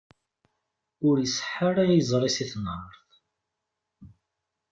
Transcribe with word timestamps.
Ur 1.07 1.15
iṣeḥḥa 1.19 1.63
ara 1.69 1.83
yiẓri-is 1.89 2.37
i 2.43 2.45
tenhert. 2.51 3.01